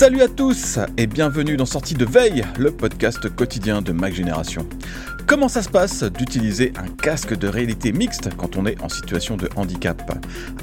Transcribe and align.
Salut 0.00 0.22
à 0.22 0.28
tous 0.28 0.78
et 0.96 1.06
bienvenue 1.06 1.58
dans 1.58 1.66
Sortie 1.66 1.92
de 1.92 2.06
Veille, 2.06 2.42
le 2.58 2.70
podcast 2.70 3.28
quotidien 3.28 3.82
de 3.82 3.92
Mac 3.92 4.14
Génération. 4.14 4.66
Comment 5.30 5.46
ça 5.46 5.62
se 5.62 5.68
passe 5.68 6.02
d'utiliser 6.02 6.72
un 6.76 6.88
casque 6.88 7.38
de 7.38 7.46
réalité 7.46 7.92
mixte 7.92 8.30
quand 8.36 8.56
on 8.56 8.66
est 8.66 8.82
en 8.82 8.88
situation 8.88 9.36
de 9.36 9.48
handicap? 9.54 10.02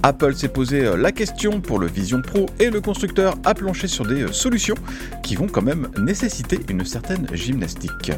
Apple 0.03 0.35
s'est 0.35 0.49
posé 0.49 0.85
euh, 0.85 0.97
la 0.97 1.13
question 1.13 1.61
pour 1.61 1.79
le 1.79 1.87
Vision 1.87 2.21
Pro 2.21 2.47
et 2.59 2.69
le 2.69 2.81
constructeur 2.81 3.35
a 3.45 3.53
planché 3.53 3.87
sur 3.87 4.05
des 4.05 4.23
euh, 4.23 4.33
solutions 4.33 4.75
qui 5.23 5.37
vont 5.37 5.47
quand 5.47 5.61
même 5.61 5.87
nécessiter 5.97 6.59
une 6.67 6.83
certaine 6.83 7.27
gymnastique. 7.33 8.11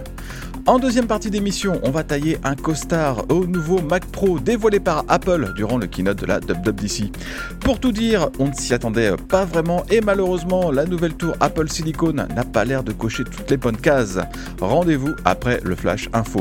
En 0.66 0.78
deuxième 0.78 1.08
partie 1.08 1.30
d'émission, 1.30 1.80
on 1.84 1.92
va 1.92 2.04
tailler 2.04 2.38
un 2.44 2.56
costard 2.56 3.26
au 3.30 3.46
nouveau 3.46 3.82
Mac 3.82 4.06
Pro 4.06 4.40
dévoilé 4.40 4.80
par 4.80 5.06
Apple 5.08 5.54
durant 5.56 5.78
le 5.78 5.88
keynote 5.88 6.20
de 6.20 6.26
la 6.26 6.40
WWDC. 6.40 7.12
Pour 7.60 7.80
tout 7.80 7.92
dire, 7.92 8.30
on 8.40 8.48
ne 8.48 8.54
s'y 8.54 8.74
attendait 8.74 9.16
pas 9.30 9.46
vraiment 9.46 9.84
et 9.90 10.02
malheureusement, 10.02 10.72
la 10.72 10.86
nouvelle 10.86 11.14
tour 11.14 11.36
Apple 11.40 11.70
Silicon 11.70 12.14
n'a 12.14 12.44
pas 12.44 12.66
l'air 12.66 12.84
de 12.84 12.92
cocher 12.92 13.24
toutes 13.24 13.50
les 13.50 13.58
bonnes 13.58 13.78
cases. 13.78 14.20
Rendez-vous 14.60 15.16
après 15.26 15.60
le 15.64 15.76
Flash 15.76 16.10
Info. 16.14 16.39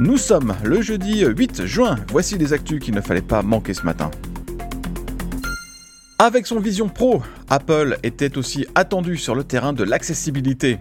Nous 0.00 0.16
sommes 0.16 0.54
le 0.64 0.82
jeudi 0.82 1.24
8 1.24 1.66
juin, 1.66 1.96
voici 2.10 2.36
les 2.38 2.52
actus 2.52 2.80
qu'il 2.80 2.94
ne 2.94 3.00
fallait 3.00 3.22
pas 3.22 3.42
manquer 3.42 3.74
ce 3.74 3.82
matin. 3.82 4.10
Avec 6.18 6.46
son 6.46 6.60
Vision 6.60 6.88
Pro, 6.88 7.22
Apple 7.54 7.98
était 8.02 8.36
aussi 8.36 8.66
attendu 8.74 9.16
sur 9.16 9.36
le 9.36 9.44
terrain 9.44 9.72
de 9.72 9.84
l'accessibilité. 9.84 10.78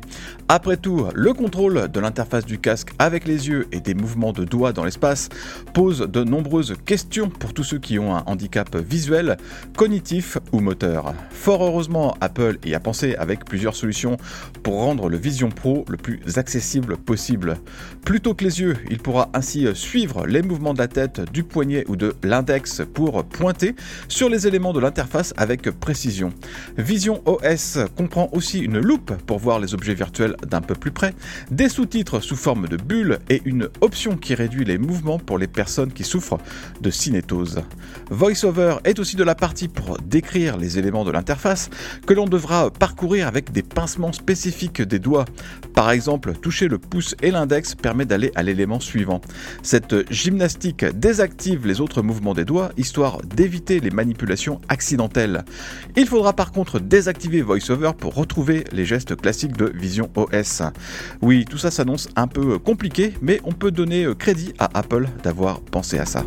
Après 0.50 0.76
tout, 0.76 1.06
le 1.14 1.32
contrôle 1.32 1.88
de 1.88 2.00
l'interface 2.00 2.46
du 2.46 2.58
casque 2.58 2.90
avec 2.98 3.28
les 3.28 3.48
yeux 3.48 3.68
et 3.72 3.80
des 3.80 3.94
mouvements 3.94 4.34
de 4.34 4.44
doigts 4.44 4.74
dans 4.74 4.84
l'espace 4.84 5.30
pose 5.76 6.00
de 6.00 6.24
nombreuses 6.24 6.74
questions 6.84 7.30
pour 7.30 7.54
tous 7.54 7.64
ceux 7.64 7.78
qui 7.78 8.00
ont 8.00 8.16
un 8.16 8.24
handicap 8.26 8.76
visuel, 8.76 9.38
cognitif 9.78 10.40
ou 10.52 10.62
moteur. 10.62 11.14
Fort 11.30 11.64
heureusement, 11.64 12.18
Apple 12.22 12.58
y 12.66 12.74
a 12.74 12.80
pensé 12.80 13.14
avec 13.18 13.46
plusieurs 13.46 13.76
solutions 13.76 14.18
pour 14.64 14.74
rendre 14.74 15.10
le 15.10 15.18
Vision 15.18 15.50
Pro 15.50 15.86
le 15.88 15.98
plus 15.98 16.22
accessible 16.38 16.98
possible. 16.98 17.58
Plutôt 18.04 18.34
que 18.34 18.46
les 18.46 18.62
yeux, 18.62 18.78
il 18.90 18.98
pourra 18.98 19.30
ainsi 19.36 19.68
suivre 19.76 20.26
les 20.26 20.42
mouvements 20.42 20.74
de 20.74 20.80
la 20.80 20.88
tête, 20.88 21.22
du 21.32 21.44
poignet 21.44 21.86
ou 21.88 21.96
de 21.96 22.16
l'index 22.24 22.82
pour 22.96 23.24
pointer 23.26 23.76
sur 24.08 24.28
les 24.28 24.48
éléments 24.48 24.74
de 24.74 24.80
l'interface 24.80 25.36
avec 25.38 25.70
précision. 25.70 26.34
Vision 26.78 27.22
OS 27.26 27.80
comprend 27.96 28.30
aussi 28.32 28.60
une 28.60 28.80
loupe 28.80 29.14
pour 29.26 29.40
voir 29.40 29.60
les 29.60 29.74
objets 29.74 29.94
virtuels 29.94 30.36
d'un 30.48 30.62
peu 30.62 30.76
plus 30.76 30.92
près, 30.92 31.14
des 31.52 31.70
sous-titres 31.70 32.20
sous 32.20 32.36
forme 32.36 32.68
de 32.68 32.78
bulles 32.78 33.20
et 33.30 33.42
une 33.46 33.70
option 33.82 34.18
qui 34.18 34.36
réduit 34.36 34.66
les 34.66 34.78
mouvements 34.78 35.20
pour 35.20 35.38
les 35.38 35.48
personnes 35.48 35.92
qui 35.92 36.04
souffrent 36.04 36.40
de 36.82 36.90
cinétose. 36.90 37.62
VoiceOver 38.10 38.78
est 38.84 39.00
aussi 39.00 39.16
de 39.16 39.24
la 39.24 39.36
partie 39.36 39.68
pour 39.68 39.98
décrire 40.00 40.58
les 40.58 40.78
éléments 40.80 41.06
de 41.06 41.12
l'interface 41.12 41.70
que 42.06 42.14
l'on 42.14 42.26
devra 42.26 42.72
parcourir 42.72 43.28
avec 43.28 43.52
des 43.52 43.64
pincements 43.64 44.14
spécifiques 44.14 44.82
des 44.82 45.00
doigts. 45.00 45.26
Par 45.74 45.92
exemple, 45.92 46.34
toucher 46.34 46.68
le 46.68 46.78
pouce 46.78 47.16
et 47.22 47.32
l'index 47.32 47.76
permet 47.76 48.06
d'aller 48.06 48.32
à 48.36 48.44
l'élément 48.44 48.80
suivant. 48.80 49.22
Cette 49.62 50.12
gymnastique 50.12 50.86
désactive 50.86 51.66
les 51.66 51.82
autres 51.82 52.02
mouvements 52.02 52.34
des 52.34 52.46
doigts 52.46 52.72
histoire 52.78 53.22
d'éviter 53.22 53.80
les 53.80 53.92
manipulations 53.92 54.60
accidentelles. 54.68 55.44
Il 55.96 56.08
faudra 56.08 56.34
par 56.34 56.43
contre 56.52 56.80
désactiver 56.80 57.42
VoiceOver 57.42 57.92
pour 57.98 58.16
retrouver 58.16 58.64
les 58.72 58.86
gestes 58.86 59.16
classiques 59.16 59.58
de 59.58 59.72
Vision 59.74 60.10
OS. 60.16 60.62
Oui, 61.22 61.46
tout 61.50 61.58
ça 61.58 61.72
s'annonce 61.72 62.10
un 62.16 62.28
peu 62.28 62.60
compliqué, 62.60 63.14
mais 63.22 63.40
on 63.44 63.52
peut 63.52 63.72
donner 63.72 64.08
crédit 64.18 64.54
à 64.60 64.70
Apple 64.78 65.08
d'avoir 65.24 65.60
pensé 65.62 65.98
à 66.00 66.06
ça. 66.06 66.24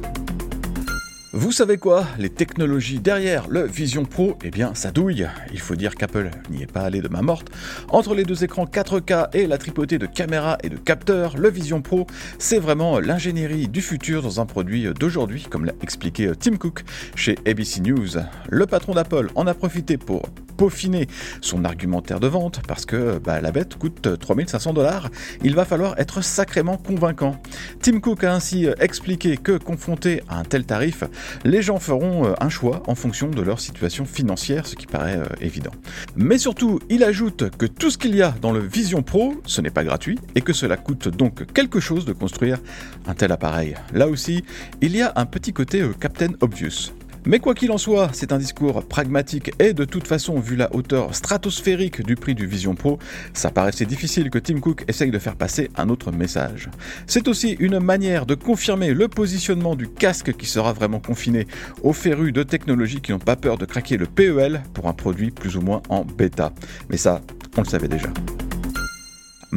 Vous 1.39 1.53
savez 1.53 1.77
quoi? 1.77 2.07
Les 2.19 2.31
technologies 2.31 2.99
derrière 2.99 3.47
le 3.51 3.67
Vision 3.67 4.07
Pro, 4.07 4.39
eh 4.43 4.51
bien 4.51 4.75
ça 4.75 4.91
douille. 4.91 5.29
Il 5.53 5.61
faut 5.61 5.77
dire 5.77 5.95
qu'Apple 5.95 6.31
n'y 6.49 6.63
est 6.63 6.73
pas 6.73 6.81
allé 6.81 7.03
de 7.03 7.09
main 7.09 7.21
morte. 7.21 7.49
Entre 7.91 8.15
les 8.15 8.25
deux 8.25 8.43
écrans 8.43 8.65
4K 8.65 9.37
et 9.37 9.47
la 9.47 9.59
tripotée 9.59 9.99
de 9.99 10.07
caméras 10.07 10.57
et 10.63 10.71
de 10.71 10.79
capteurs, 10.79 11.37
le 11.37 11.51
Vision 11.51 11.83
Pro, 11.83 12.07
c'est 12.39 12.59
vraiment 12.59 13.01
l'ingénierie 13.01 13.69
du 13.69 13.83
futur 13.83 14.23
dans 14.23 14.41
un 14.41 14.47
produit 14.47 14.89
d'aujourd'hui, 14.99 15.47
comme 15.51 15.67
l'a 15.67 15.75
expliqué 15.83 16.33
Tim 16.41 16.57
Cook 16.57 16.85
chez 17.15 17.37
ABC 17.47 17.83
News. 17.83 18.17
Le 18.49 18.65
patron 18.65 18.95
d'Apple 18.95 19.29
en 19.35 19.47
a 19.47 19.53
profité 19.53 19.99
pour 19.99 20.23
peaufiner 20.57 21.09
son 21.41 21.65
argumentaire 21.65 22.21
de 22.21 22.27
vente 22.27 22.61
parce 22.67 22.87
que 22.87 23.19
bah, 23.19 23.41
la 23.41 23.53
bête 23.53 23.77
coûte 23.77 24.19
3500 24.19 24.73
dollars. 24.73 25.11
Il 25.43 25.55
va 25.55 25.65
falloir 25.65 25.99
être 25.99 26.23
sacrément 26.23 26.77
convaincant. 26.77 27.41
Tim 27.83 28.01
Cook 28.01 28.25
a 28.25 28.35
ainsi 28.35 28.67
expliqué 28.81 29.37
que 29.37 29.59
confronté 29.59 30.23
à 30.29 30.39
un 30.39 30.45
tel 30.45 30.65
tarif, 30.65 31.05
les 31.45 31.63
gens 31.63 31.79
feront 31.79 32.27
euh, 32.27 32.35
un 32.41 32.49
choix 32.49 32.83
en 32.87 32.95
fonction 32.95 33.29
de 33.29 33.43
leur 33.43 33.61
situation 33.61 34.05
financière, 34.05 34.67
ce 34.67 34.77
qui 34.77 34.87
paraît 34.87 35.19
euh, 35.19 35.27
évident. 35.41 35.73
Mais 36.17 36.39
surtout, 36.39 36.81
il 36.89 37.05
ajoute 37.05 37.51
que 37.57 37.67
tout 37.67 37.91
ce 37.91 37.99
qu'il 37.99 38.15
y 38.15 38.23
a 38.23 38.35
dans 38.41 38.53
le 38.53 38.61
Vision 38.61 39.03
Pro, 39.03 39.35
ce 39.45 39.61
n'est 39.61 39.71
pas 39.71 39.85
gratuit 39.85 40.19
et 40.35 40.41
que 40.41 40.53
cela 40.53 40.77
coûte 40.77 41.09
donc 41.09 41.53
quelque 41.53 41.81
chose 41.81 42.05
de 42.05 42.13
construire 42.13 42.59
un 43.07 43.15
tel 43.15 43.33
appareil. 43.33 43.75
Là 43.93 44.09
aussi, 44.09 44.45
il 44.81 44.97
y 44.97 45.03
a 45.03 45.13
un 45.17 45.27
petit 45.27 45.53
côté 45.53 45.81
euh, 45.83 45.93
Captain 45.99 46.33
Obvious. 46.41 46.93
Mais 47.27 47.41
quoi 47.41 47.55
qu'il 47.55 47.73
en 47.73 47.79
soit, 47.79 48.11
c'est 48.13 48.31
un 48.31 48.39
discours 48.39 48.85
pragmatique 48.85 49.51
et 49.59 49.75
de 49.75 49.85
toute 49.85 50.07
façon, 50.07 50.39
vu 50.39 50.55
la 50.55 50.73
hauteur 50.73 51.13
stratosphérique 51.13 52.03
du 52.03 52.15
prix 52.15 52.37
du 52.37 52.47
Vision 52.47 52.77
Pro, 52.77 53.01
ça 53.35 53.51
paraissait 53.51 53.85
difficile 53.85 54.31
que 54.31 54.39
Tim 54.39 54.61
Cook 54.61 54.85
essaye 54.87 55.11
de 55.11 55.19
faire 55.19 55.35
passer 55.35 55.69
un 55.77 55.89
autre 55.89 56.13
message. 56.13 56.71
C'est 57.09 57.27
aussi 57.27 57.57
une 57.59 57.81
manière 57.81 58.27
de 58.27 58.37
confirmer 58.37 58.95
le 58.95 59.09
positionnement 59.09 59.75
du 59.75 59.89
casque 59.89 60.37
qui 60.37 60.47
sera 60.47 60.73
vraiment 60.73 61.01
confiné 61.01 61.49
aux 61.83 61.93
férus 61.93 62.33
de 62.33 62.45
technologies 62.45 63.01
qui 63.01 63.11
n'ont 63.11 63.19
pas 63.19 63.35
peur 63.35 63.59
de 63.59 63.65
craquer 63.65 63.97
le 63.97 64.07
PEL 64.07 64.63
pour 64.73 64.87
un 64.87 64.93
produit 64.93 65.33
plus 65.33 65.57
ou 65.57 65.63
moins 65.63 65.83
en 65.89 66.05
bêta. 66.05 66.53
Mais 66.91 66.97
ça, 66.97 67.23
on 67.57 67.63
le 67.63 67.69
savait 67.69 67.89
déjà. 67.89 68.09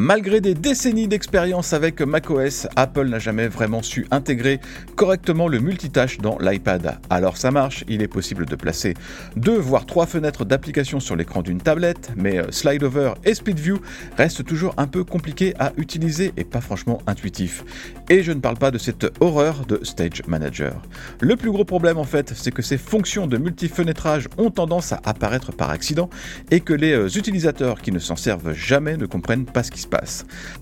Malgré 0.02 0.40
des 0.40 0.54
décennies 0.54 1.10
d'expérience 1.10 1.74
avec 1.74 2.00
macOS, 2.00 2.68
Apple 2.78 3.10
n'a 3.10 3.20
jamais 3.20 3.50
vraiment 3.50 3.82
su 3.82 4.08
intégrer 4.12 4.62
correctement 4.96 5.50
le 5.50 5.60
multitâche 5.60 6.20
dans 6.20 6.38
l'iPad. 6.40 7.00
Alors 7.10 7.36
ça 7.36 7.52
marche, 7.52 7.84
il 7.90 8.02
est 8.02 8.08
possible 8.08 8.46
de 8.46 8.56
placer 8.56 8.94
deux 9.36 9.58
voire 9.58 9.86
trois 9.86 10.06
fenêtres 10.06 10.46
d'application 10.46 11.02
sur 11.02 11.18
l'écran 11.18 11.42
d'une 11.42 11.60
tablette, 11.60 12.12
mais 12.16 12.38
euh, 12.38 12.50
SlideOver 12.50 13.16
et 13.26 13.34
SpeedView 13.34 13.82
restent 14.16 14.46
toujours 14.46 14.74
un 14.78 14.88
peu 14.88 15.04
compliqués 15.04 15.54
à 15.60 15.74
utiliser 15.76 16.32
et 16.38 16.46
pas 16.46 16.62
franchement 16.62 17.02
intuitifs. 17.06 17.66
Et 18.08 18.24
je 18.24 18.32
ne 18.32 18.40
parle 18.40 18.58
pas 18.58 18.72
de 18.72 18.78
cette 18.78 19.06
horreur 19.20 19.66
de 19.66 19.82
Stage 19.84 20.24
Manager. 20.28 20.82
Le 21.20 21.36
plus 21.36 21.52
gros 21.52 21.66
problème 21.66 21.98
en 21.98 22.06
fait, 22.06 22.32
c'est 22.38 22.52
que 22.52 22.62
ces 22.62 22.78
fonctions 22.78 23.28
de 23.28 23.38
multifenêtrage 23.38 24.30
ont 24.38 24.50
tendance 24.50 24.94
à 24.94 25.02
apparaître 25.04 25.52
par 25.52 25.72
accident 25.72 26.10
et 26.52 26.62
que 26.62 26.74
les 26.74 26.94
euh, 26.94 27.10
utilisateurs 27.10 27.82
qui 27.82 27.92
ne 27.92 28.00
s'en 28.00 28.16
servent 28.16 28.54
jamais 28.54 28.96
ne 28.96 29.06
comprennent 29.06 29.46
pas 29.46 29.64
ce 29.64 29.72
qui 29.72 29.82
se 29.82 29.89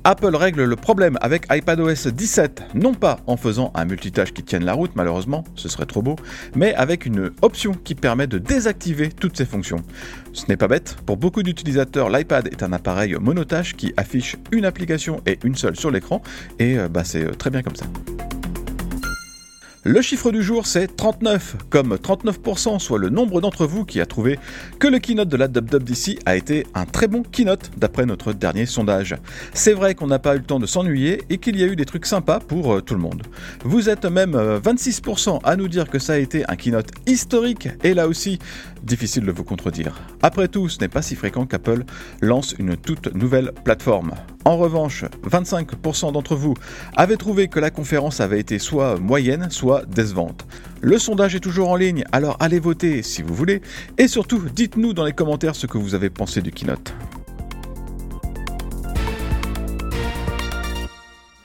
Apple 0.03 0.35
règle 0.35 0.63
le 0.63 0.75
problème 0.75 1.17
avec 1.21 1.45
iPadOS 1.51 2.11
17, 2.11 2.63
non 2.75 2.93
pas 2.93 3.19
en 3.27 3.37
faisant 3.37 3.71
un 3.75 3.85
multitâche 3.85 4.33
qui 4.33 4.43
tienne 4.43 4.65
la 4.65 4.73
route, 4.73 4.91
malheureusement, 4.95 5.43
ce 5.55 5.69
serait 5.69 5.85
trop 5.85 6.01
beau, 6.01 6.15
mais 6.55 6.73
avec 6.75 7.05
une 7.05 7.31
option 7.41 7.73
qui 7.73 7.95
permet 7.95 8.27
de 8.27 8.37
désactiver 8.37 9.09
toutes 9.09 9.37
ces 9.37 9.45
fonctions. 9.45 9.83
Ce 10.33 10.45
n'est 10.49 10.57
pas 10.57 10.67
bête, 10.67 10.97
pour 11.05 11.17
beaucoup 11.17 11.43
d'utilisateurs, 11.43 12.09
l'iPad 12.09 12.47
est 12.47 12.63
un 12.63 12.73
appareil 12.73 13.15
monotâche 13.19 13.75
qui 13.75 13.93
affiche 13.97 14.37
une 14.51 14.65
application 14.65 15.21
et 15.25 15.39
une 15.43 15.55
seule 15.55 15.75
sur 15.75 15.91
l'écran, 15.91 16.21
et 16.59 16.77
euh, 16.77 16.87
bah, 16.87 17.03
c'est 17.03 17.23
euh, 17.23 17.31
très 17.31 17.49
bien 17.49 17.63
comme 17.63 17.75
ça. 17.75 17.85
Le 19.87 20.01
chiffre 20.01 20.31
du 20.31 20.43
jour, 20.43 20.67
c'est 20.67 20.97
39, 20.97 21.55
comme 21.69 21.95
39%, 21.95 22.77
soit 22.77 22.99
le 22.99 23.07
nombre 23.07 23.39
d'entre 23.39 23.65
vous 23.65 23.85
qui 23.85 24.01
a 24.01 24.05
trouvé 24.05 24.37
que 24.79 24.87
le 24.89 24.99
keynote 24.99 25.29
de 25.29 25.37
la 25.37 25.45
WWDC 25.45 26.19
a 26.25 26.35
été 26.35 26.67
un 26.75 26.83
très 26.83 27.07
bon 27.07 27.23
keynote, 27.23 27.71
d'après 27.77 28.05
notre 28.05 28.33
dernier 28.33 28.65
sondage. 28.65 29.15
C'est 29.53 29.71
vrai 29.71 29.95
qu'on 29.95 30.07
n'a 30.07 30.19
pas 30.19 30.35
eu 30.35 30.39
le 30.39 30.43
temps 30.43 30.59
de 30.59 30.65
s'ennuyer 30.65 31.23
et 31.29 31.37
qu'il 31.37 31.57
y 31.57 31.63
a 31.63 31.67
eu 31.67 31.77
des 31.77 31.85
trucs 31.85 32.05
sympas 32.05 32.41
pour 32.41 32.73
euh, 32.73 32.81
tout 32.81 32.95
le 32.95 32.99
monde. 32.99 33.23
Vous 33.63 33.87
êtes 33.87 34.03
même 34.03 34.33
26% 34.33 35.35
euh, 35.35 35.39
à 35.45 35.55
nous 35.55 35.69
dire 35.69 35.89
que 35.89 35.99
ça 35.99 36.15
a 36.15 36.17
été 36.17 36.43
un 36.49 36.57
keynote 36.57 36.91
historique, 37.05 37.69
et 37.81 37.93
là 37.93 38.09
aussi, 38.09 38.39
difficile 38.87 39.25
de 39.25 39.31
vous 39.31 39.43
contredire. 39.43 40.01
Après 40.23 40.47
tout, 40.47 40.69
ce 40.69 40.79
n'est 40.79 40.87
pas 40.87 41.03
si 41.03 41.15
fréquent 41.15 41.45
qu'Apple 41.45 41.83
lance 42.21 42.55
une 42.57 42.75
toute 42.75 43.13
nouvelle 43.13 43.51
plateforme. 43.63 44.13
En 44.45 44.57
revanche, 44.57 45.05
25% 45.29 46.13
d'entre 46.13 46.35
vous 46.35 46.55
avaient 46.95 47.17
trouvé 47.17 47.49
que 47.49 47.59
la 47.59 47.69
conférence 47.69 48.19
avait 48.19 48.39
été 48.39 48.57
soit 48.57 48.97
moyenne, 48.97 49.49
soit 49.51 49.85
décevante. 49.85 50.47
Le 50.81 50.97
sondage 50.97 51.35
est 51.35 51.39
toujours 51.39 51.69
en 51.69 51.75
ligne, 51.75 52.03
alors 52.11 52.37
allez 52.39 52.59
voter 52.59 53.03
si 53.03 53.21
vous 53.21 53.35
voulez, 53.35 53.61
et 53.97 54.07
surtout 54.07 54.41
dites-nous 54.55 54.93
dans 54.93 55.05
les 55.05 55.13
commentaires 55.13 55.55
ce 55.55 55.67
que 55.67 55.77
vous 55.77 55.93
avez 55.93 56.09
pensé 56.09 56.41
du 56.41 56.51
keynote. 56.51 56.93